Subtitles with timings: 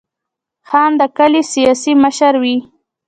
[0.69, 2.57] خان د کلي سیاسي مشر وي.